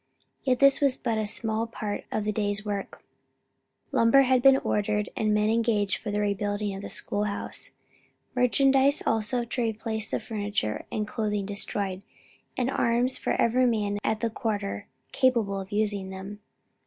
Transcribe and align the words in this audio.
Yet 0.43 0.57
this 0.57 0.81
was 0.81 0.97
but 0.97 1.19
a 1.19 1.27
small 1.27 1.67
part 1.67 2.05
of 2.11 2.23
the 2.25 2.31
day's 2.31 2.65
work: 2.65 3.03
lumber 3.91 4.23
had 4.23 4.41
been 4.41 4.57
ordered, 4.57 5.09
and 5.15 5.31
men 5.31 5.51
engaged 5.51 5.97
for 5.97 6.09
the 6.09 6.21
rebuilding 6.21 6.73
of 6.73 6.81
the 6.81 6.89
school 6.89 7.25
house; 7.25 7.73
merchandise 8.35 9.03
also 9.05 9.45
to 9.45 9.61
replace 9.61 10.09
the 10.09 10.19
furniture 10.19 10.87
and 10.91 11.07
clothing 11.07 11.45
destroyed; 11.45 12.01
and 12.57 12.71
arms 12.71 13.19
for 13.19 13.33
every 13.33 13.67
man 13.67 13.99
at 14.03 14.21
the 14.21 14.31
quarter 14.31 14.87
capable 15.11 15.59
of 15.59 15.71
using 15.71 16.09
them. 16.09 16.39